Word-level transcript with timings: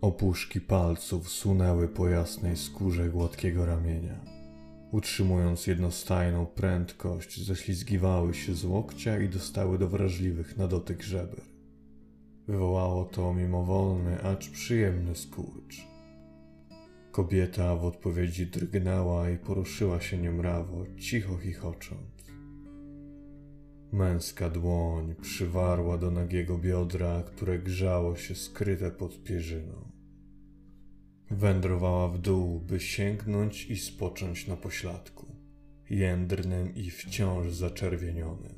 Opuszki 0.00 0.60
palców 0.60 1.28
sunęły 1.28 1.88
po 1.88 2.08
jasnej 2.08 2.56
skórze 2.56 3.08
gładkiego 3.08 3.66
ramienia. 3.66 4.20
Utrzymując 4.92 5.66
jednostajną 5.66 6.46
prędkość, 6.46 7.44
ześlizgiwały 7.46 8.34
się 8.34 8.54
z 8.54 8.64
łokcia 8.64 9.18
i 9.18 9.28
dostały 9.28 9.78
do 9.78 9.88
wrażliwych 9.88 10.56
na 10.56 10.68
dotyk 10.68 11.02
żeber. 11.02 11.40
Wywołało 12.46 13.04
to 13.04 13.34
mimowolny, 13.34 14.22
acz 14.22 14.50
przyjemny 14.50 15.14
skurcz. 15.14 15.86
Kobieta 17.12 17.76
w 17.76 17.84
odpowiedzi 17.84 18.46
drgnęła 18.46 19.30
i 19.30 19.38
poruszyła 19.38 20.00
się 20.00 20.18
niemrawo, 20.18 20.84
cicho 20.98 21.36
chichocząc. 21.38 22.18
Męska 23.92 24.50
dłoń 24.50 25.14
przywarła 25.22 25.98
do 25.98 26.10
nagiego 26.10 26.58
biodra, 26.58 27.22
które 27.22 27.58
grzało 27.58 28.16
się 28.16 28.34
skryte 28.34 28.90
pod 28.90 29.22
pierzyną. 29.22 29.97
Wędrowała 31.30 32.08
w 32.08 32.18
dół, 32.18 32.60
by 32.60 32.80
sięgnąć 32.80 33.66
i 33.66 33.76
spocząć 33.76 34.46
na 34.46 34.56
pośladku, 34.56 35.26
jędrnym 35.90 36.74
i 36.74 36.90
wciąż 36.90 37.52
zaczerwienionym. 37.52 38.54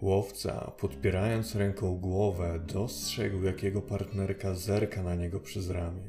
Łowca, 0.00 0.72
podpierając 0.80 1.54
ręką 1.54 1.98
głowę, 1.98 2.60
dostrzegł, 2.72 3.42
jak 3.42 3.62
jego 3.62 3.82
partnerka 3.82 4.54
zerka 4.54 5.02
na 5.02 5.14
niego 5.14 5.40
przez 5.40 5.70
ramię. 5.70 6.08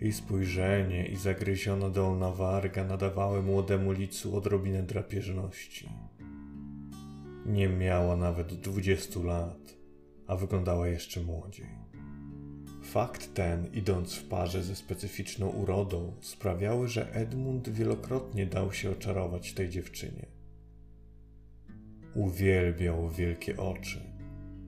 I 0.00 0.12
spojrzenie, 0.12 1.06
i 1.06 1.16
zagryziona 1.16 1.90
dolna 1.90 2.30
warga 2.30 2.84
nadawały 2.84 3.42
młodemu 3.42 3.92
licu 3.92 4.36
odrobinę 4.36 4.82
drapieżności. 4.82 5.88
Nie 7.46 7.68
miała 7.68 8.16
nawet 8.16 8.54
dwudziestu 8.54 9.22
lat, 9.22 9.76
a 10.26 10.36
wyglądała 10.36 10.88
jeszcze 10.88 11.20
młodziej. 11.20 11.93
Fakt 12.84 13.34
ten, 13.34 13.66
idąc 13.72 14.14
w 14.14 14.28
parze 14.28 14.62
ze 14.62 14.76
specyficzną 14.76 15.48
urodą, 15.48 16.12
sprawiały, 16.20 16.88
że 16.88 17.14
Edmund 17.14 17.68
wielokrotnie 17.68 18.46
dał 18.46 18.72
się 18.72 18.90
oczarować 18.90 19.52
tej 19.52 19.68
dziewczynie. 19.68 20.26
Uwielbiał 22.14 23.10
wielkie 23.10 23.56
oczy, 23.56 24.00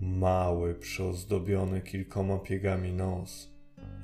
mały, 0.00 0.74
przyozdobiony 0.74 1.80
kilkoma 1.80 2.38
piegami 2.38 2.92
nos 2.92 3.52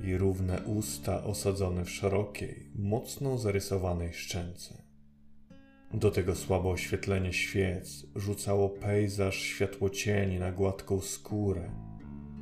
i 0.04 0.16
równe 0.16 0.62
usta 0.62 1.24
osadzone 1.24 1.84
w 1.84 1.90
szerokiej, 1.90 2.70
mocno 2.74 3.38
zarysowanej 3.38 4.12
szczęce. 4.12 4.82
Do 5.94 6.10
tego 6.10 6.34
słabe 6.34 6.68
oświetlenie 6.68 7.32
świec 7.32 8.06
rzucało 8.16 8.68
pejzaż 8.68 9.36
światłocieni 9.36 10.38
na 10.38 10.52
gładką 10.52 11.00
skórę, 11.00 11.70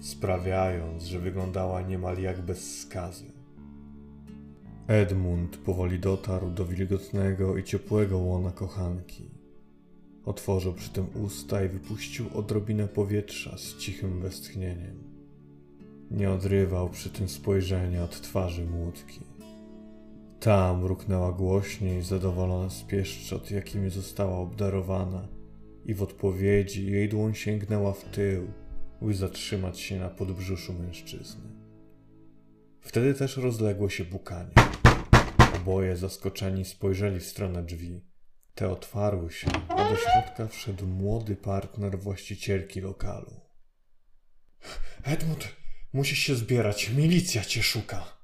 sprawiając, 0.00 1.04
że 1.04 1.18
wyglądała 1.18 1.82
niemal 1.82 2.18
jak 2.18 2.42
bez 2.42 2.80
skazy. 2.80 3.24
Edmund 4.86 5.56
powoli 5.56 5.98
dotarł 5.98 6.50
do 6.50 6.64
wilgotnego 6.64 7.56
i 7.56 7.64
ciepłego 7.64 8.18
łona 8.18 8.50
kochanki. 8.50 9.30
Otworzył 10.24 10.74
przy 10.74 10.90
tym 10.90 11.06
usta 11.24 11.64
i 11.64 11.68
wypuścił 11.68 12.26
odrobinę 12.34 12.88
powietrza 12.88 13.58
z 13.58 13.76
cichym 13.76 14.20
westchnieniem. 14.20 15.04
Nie 16.10 16.30
odrywał 16.30 16.90
przy 16.90 17.10
tym 17.10 17.28
spojrzenia 17.28 18.04
od 18.04 18.20
twarzy 18.20 18.66
młódki. 18.66 19.20
Ta 20.40 20.74
mruknęła 20.74 21.32
głośniej, 21.32 22.02
zadowolona 22.02 22.70
z 22.70 22.82
pieszczot, 22.82 23.50
jakimi 23.50 23.90
została 23.90 24.38
obdarowana, 24.38 25.28
i 25.86 25.94
w 25.94 26.02
odpowiedzi 26.02 26.86
jej 26.86 27.08
dłoń 27.08 27.34
sięgnęła 27.34 27.92
w 27.92 28.04
tył, 28.04 28.46
by 29.02 29.14
zatrzymać 29.14 29.80
się 29.80 29.98
na 29.98 30.08
podbrzuszu 30.08 30.72
mężczyzny. 30.72 31.42
Wtedy 32.80 33.14
też 33.14 33.36
rozległo 33.36 33.88
się 33.88 34.04
bukanie. 34.04 34.52
Oboje 35.56 35.96
zaskoczeni 35.96 36.64
spojrzeli 36.64 37.20
w 37.20 37.26
stronę 37.26 37.62
drzwi. 37.62 38.04
Te 38.54 38.70
otwarły 38.70 39.32
się, 39.32 39.48
a 39.68 39.90
do 39.90 39.96
środka 39.96 40.46
wszedł 40.48 40.86
młody 40.86 41.36
partner 41.36 41.98
właścicielki 41.98 42.80
lokalu. 42.80 43.40
Edmund, 45.02 45.48
musisz 45.92 46.18
się 46.18 46.34
zbierać, 46.34 46.90
milicja 46.90 47.44
cię 47.44 47.62
szuka. 47.62 48.16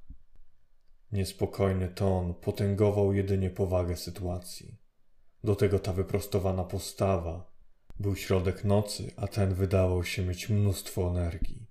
Niespokojny 1.13 1.89
ton 1.89 2.35
potęgował 2.35 3.13
jedynie 3.13 3.51
powagę 3.51 3.97
sytuacji. 3.97 4.79
Do 5.45 5.57
tego 5.57 5.79
ta 5.79 5.93
wyprostowana 5.93 6.65
postawa, 6.65 7.52
był 8.01 8.17
środek 8.17 8.65
nocy, 8.65 9.13
a 9.17 9.27
ten 9.29 9.55
wydawał 9.55 10.05
się 10.05 10.27
mieć 10.27 10.49
mnóstwo 10.49 11.11
energii. 11.11 11.67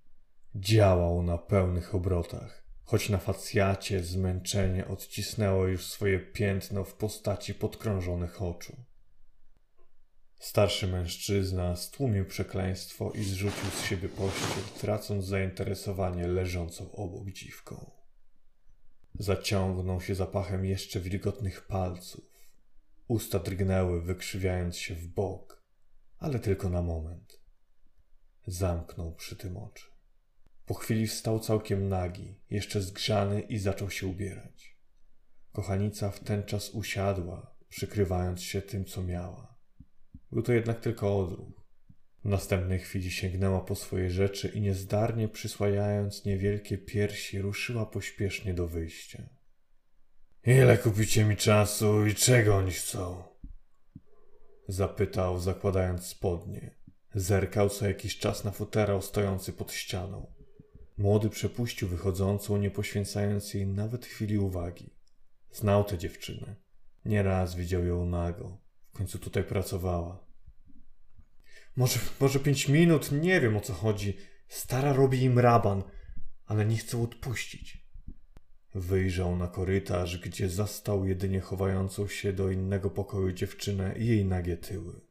Działał 0.56 1.24
na 1.24 1.38
pełnych 1.38 1.96
obrotach, 1.96 2.64
choć 2.84 3.10
na 3.10 3.18
facjacie 3.18 4.04
zmęczenie 4.04 4.88
odcisnęło 4.88 5.68
już 5.68 5.86
swoje 5.86 6.20
piętno 6.20 6.84
w 6.84 6.94
postaci 6.94 7.54
podkrążonych 7.54 8.42
oczu. 8.42 8.76
Starszy 10.40 10.88
mężczyzna 10.88 11.76
stłumił 11.76 12.26
przekleństwo 12.26 13.12
i 13.12 13.24
zrzucił 13.24 13.70
z 13.70 13.86
siebie 13.86 14.10
pościel, 14.10 14.64
tracąc 14.82 15.26
zainteresowanie 15.26 16.28
leżącą 16.28 16.92
obok 16.92 17.30
dziwką. 17.30 17.92
Zaciągnął 19.20 20.02
się 20.02 20.16
zapachem 20.16 20.66
jeszcze 20.66 21.00
wilgotnych 21.00 21.68
palców. 21.68 22.26
Usta 23.08 23.40
drgnęły, 23.40 24.02
wykrzywiając 24.02 24.78
się 24.78 24.96
w 24.96 25.08
bok 25.08 25.61
ale 26.22 26.40
tylko 26.40 26.70
na 26.70 26.82
moment. 26.82 27.42
Zamknął 28.48 29.16
przy 29.16 29.36
tym 29.36 29.58
oczy. 29.58 29.86
Po 30.66 30.74
chwili 30.74 31.08
wstał 31.08 31.40
całkiem 31.40 31.90
nagi, 31.90 32.42
jeszcze 32.50 32.82
zgrzany 32.82 33.42
i 33.42 33.58
zaczął 33.58 33.90
się 33.90 34.08
ubierać. 34.08 34.78
Kochanica 35.52 36.12
w 36.12 36.20
ten 36.20 36.44
czas 36.44 36.70
usiadła, 36.70 37.56
przykrywając 37.70 38.42
się 38.42 38.62
tym, 38.62 38.86
co 38.86 39.04
miała. 39.04 39.58
Był 40.32 40.44
to 40.44 40.54
jednak 40.54 40.80
tylko 40.80 41.20
odruch. 41.20 41.62
W 42.26 42.30
następnej 42.30 42.80
chwili 42.80 43.12
sięgnęła 43.12 43.62
po 43.62 43.76
swoje 43.76 44.10
rzeczy 44.10 44.48
i 44.48 44.62
niezdarnie 44.62 45.28
przysłajając 45.28 46.26
niewielkie 46.26 46.78
piersi, 46.78 47.42
ruszyła 47.42 47.86
pośpiesznie 47.86 48.54
do 48.54 48.68
wyjścia. 48.68 49.30
Ile 50.44 50.78
kupicie 50.78 51.26
mi 51.26 51.38
czasu 51.38 52.06
i 52.06 52.16
czego 52.16 52.56
oni 52.56 52.72
chcą? 52.72 53.31
Zapytał, 54.72 55.40
zakładając 55.40 56.06
spodnie. 56.06 56.76
Zerkał 57.16 57.70
co 57.70 57.88
jakiś 57.88 58.18
czas 58.18 58.44
na 58.44 58.52
futerał 58.52 59.02
stojący 59.02 59.54
pod 59.54 59.72
ścianą. 59.72 60.34
Młody 60.98 61.30
przepuścił 61.30 61.88
wychodzącą, 61.88 62.58
nie 62.58 62.72
poświęcając 62.72 63.54
jej 63.54 63.68
nawet 63.68 64.06
chwili 64.06 64.38
uwagi. 64.38 64.90
Znał 65.52 65.84
tę 65.84 65.98
dziewczynę. 65.98 66.56
Nieraz 67.06 67.56
widział 67.56 67.86
ją 67.86 68.06
nago. 68.06 68.58
W 68.94 68.98
końcu 68.98 69.20
tutaj 69.20 69.44
pracowała. 69.44 70.26
Może, 71.76 72.00
może 72.20 72.40
pięć 72.40 72.68
minut, 72.68 73.12
nie 73.12 73.42
wiem 73.42 73.58
o 73.58 73.62
co 73.62 73.74
chodzi. 73.74 74.18
Stara 74.48 74.94
robi 74.94 75.24
im 75.24 75.40
raban, 75.40 75.84
ale 76.46 76.66
nie 76.66 76.78
chce 76.78 77.02
odpuścić. 77.02 77.81
Wyjrzał 78.76 79.36
na 79.36 79.48
korytarz, 79.48 80.18
gdzie 80.18 80.50
zastał 80.50 81.06
jedynie 81.06 81.40
chowającą 81.40 82.08
się 82.08 82.34
do 82.34 82.52
innego 82.52 82.90
pokoju 82.90 83.32
dziewczynę 83.32 83.96
i 83.98 84.08
jej 84.08 84.26
nagie 84.26 84.58
tyły. 84.58 85.02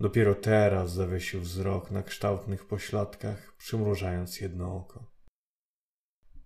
Dopiero 0.00 0.34
teraz 0.34 0.92
zawiesił 0.92 1.40
wzrok 1.40 1.90
na 1.90 2.02
kształtnych 2.02 2.66
pośladkach, 2.66 3.56
przymrużając 3.58 4.40
jedno 4.40 4.76
oko. 4.76 5.10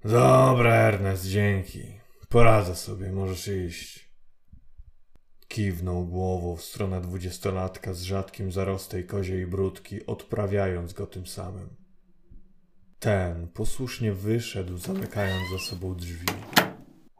Dobra, 0.04 0.74
Ernest, 0.74 1.26
dzięki. 1.26 2.00
Poradzę 2.28 2.76
sobie, 2.76 3.12
możesz 3.12 3.48
iść. 3.48 4.10
Kiwnął 5.48 6.06
głową 6.06 6.56
w 6.56 6.64
stronę 6.64 7.00
dwudziestolatka 7.00 7.94
z 7.94 8.02
rzadkim 8.02 8.52
zarostej 8.52 9.06
koziej 9.06 9.46
brudki, 9.46 10.06
odprawiając 10.06 10.92
go 10.92 11.06
tym 11.06 11.26
samym. 11.26 11.79
Ten 13.00 13.48
posłusznie 13.48 14.12
wyszedł, 14.12 14.76
zamykając 14.76 15.50
za 15.50 15.58
sobą 15.58 15.94
drzwi. 15.94 16.26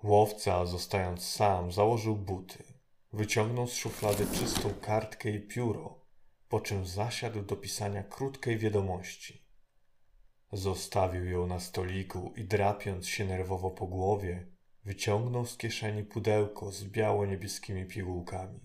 Łowca, 0.02 0.66
zostając 0.66 1.24
sam, 1.24 1.72
założył 1.72 2.16
buty. 2.16 2.64
Wyciągnął 3.12 3.66
z 3.66 3.74
szuflady 3.74 4.26
czystą 4.26 4.74
kartkę 4.80 5.30
i 5.30 5.40
pióro, 5.40 6.04
po 6.48 6.60
czym 6.60 6.86
zasiadł 6.86 7.42
do 7.42 7.56
pisania 7.56 8.02
krótkiej 8.02 8.58
wiadomości. 8.58 9.46
Zostawił 10.52 11.24
ją 11.24 11.46
na 11.46 11.60
stoliku 11.60 12.32
i 12.36 12.44
drapiąc 12.44 13.06
się 13.06 13.24
nerwowo 13.24 13.70
po 13.70 13.86
głowie, 13.86 14.46
wyciągnął 14.84 15.46
z 15.46 15.56
kieszeni 15.56 16.04
pudełko 16.04 16.72
z 16.72 16.84
biało-niebieskimi 16.84 17.86
pigułkami. 17.86 18.60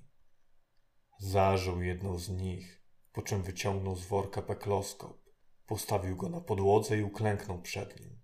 Zażył 1.20 1.82
jedną 1.82 2.20
z 2.20 2.30
nich, 2.30 2.82
po 3.14 3.22
czym 3.22 3.44
wyciągnął 3.44 3.96
z 3.96 4.06
worka 4.06 4.42
pekloskop 4.42 5.25
Postawił 5.68 6.16
go 6.16 6.30
na 6.30 6.42
podłodze 6.42 6.98
i 6.98 7.04
uklęknął 7.04 7.62
przed 7.62 8.00
nim. 8.00 8.16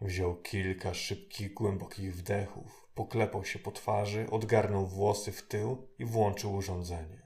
Wziął 0.00 0.36
kilka 0.36 0.94
szybkich, 0.94 1.54
głębokich 1.54 2.16
wdechów, 2.16 2.88
poklepał 2.94 3.44
się 3.44 3.58
po 3.58 3.70
twarzy, 3.70 4.26
odgarnął 4.30 4.86
włosy 4.86 5.32
w 5.32 5.42
tył 5.42 5.88
i 5.98 6.04
włączył 6.04 6.54
urządzenie. 6.54 7.22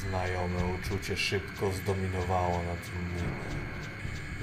Znajome 0.00 0.74
uczucie 0.74 1.16
szybko 1.16 1.72
zdominowało 1.72 2.62
nad 2.62 2.78
nim. 2.78 3.34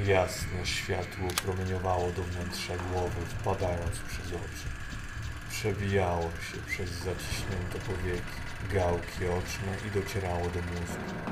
Jasne 0.08 0.66
światło 0.66 1.28
promieniowało 1.46 2.12
do 2.12 2.24
wnętrza 2.24 2.74
głowy, 2.78 3.22
wpadając 3.26 4.00
przez 4.00 4.28
oczy. 4.28 4.68
Przebijało 5.50 6.22
się 6.24 6.58
przez 6.68 6.90
zaciśnięte 6.90 7.80
powieki, 7.88 8.38
gałki 8.74 9.26
oczne 9.26 9.88
i 9.88 9.92
docierało 9.92 10.44
do 10.44 10.62
mózgu. 10.62 11.32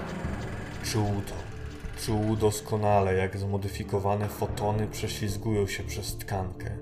Czuł 0.83 1.21
to. 1.21 1.58
Czuł 2.05 2.35
doskonale, 2.35 3.13
jak 3.13 3.37
zmodyfikowane 3.37 4.29
fotony 4.29 4.87
prześlizgują 4.87 5.67
się 5.67 5.83
przez 5.83 6.17
tkankę, 6.17 6.77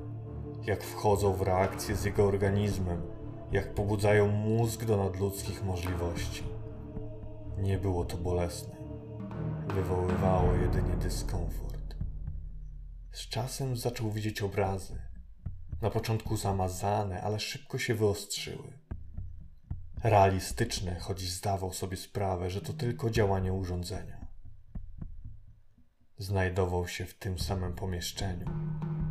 jak 0.63 0.83
wchodzą 0.83 1.33
w 1.33 1.41
reakcję 1.41 1.95
z 1.95 2.03
jego 2.03 2.25
organizmem, 2.25 3.01
jak 3.51 3.73
pobudzają 3.73 4.27
mózg 4.27 4.85
do 4.85 4.97
nadludzkich 4.97 5.63
możliwości. 5.63 6.43
Nie 7.57 7.77
było 7.77 8.05
to 8.05 8.17
bolesne. 8.17 8.75
Wywoływało 9.67 10.53
jedynie 10.53 10.95
dyskomfort. 10.95 11.95
Z 13.11 13.29
czasem 13.29 13.77
zaczął 13.77 14.11
widzieć 14.11 14.41
obrazy. 14.41 15.01
Na 15.81 15.89
początku 15.89 16.37
zamazane, 16.37 17.21
ale 17.21 17.39
szybko 17.39 17.77
się 17.77 17.95
wyostrzyły. 17.95 18.73
Realistyczne, 20.03 20.99
choć 20.99 21.21
zdawał 21.21 21.73
sobie 21.73 21.97
sprawę, 21.97 22.49
że 22.49 22.61
to 22.61 22.73
tylko 22.73 23.09
działanie 23.09 23.53
urządzenia. 23.53 24.26
Znajdował 26.19 26.87
się 26.87 27.05
w 27.05 27.13
tym 27.13 27.39
samym 27.39 27.73
pomieszczeniu, 27.73 28.45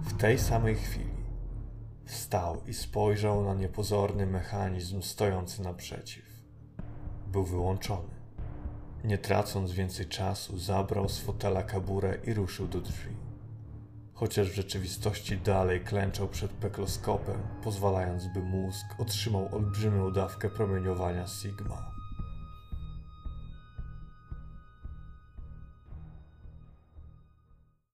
w 0.02 0.16
tej 0.16 0.38
samej 0.38 0.74
chwili. 0.74 1.26
Wstał 2.04 2.62
i 2.66 2.74
spojrzał 2.74 3.44
na 3.44 3.54
niepozorny 3.54 4.26
mechanizm 4.26 5.02
stojący 5.02 5.62
naprzeciw. 5.62 6.24
Był 7.26 7.44
wyłączony. 7.44 8.14
Nie 9.04 9.18
tracąc 9.18 9.72
więcej 9.72 10.06
czasu, 10.06 10.58
zabrał 10.58 11.08
z 11.08 11.18
fotela 11.18 11.62
kaburę 11.62 12.18
i 12.24 12.34
ruszył 12.34 12.68
do 12.68 12.80
drzwi. 12.80 13.16
Chociaż 14.14 14.50
w 14.50 14.54
rzeczywistości 14.54 15.38
dalej 15.38 15.80
klęczał 15.80 16.28
przed 16.28 16.50
pekloskopem, 16.50 17.40
pozwalając, 17.64 18.26
by 18.34 18.42
mózg 18.42 18.86
otrzymał 18.98 19.54
olbrzymią 19.54 20.12
dawkę 20.12 20.50
promieniowania 20.50 21.26
Sigma. 21.26 21.95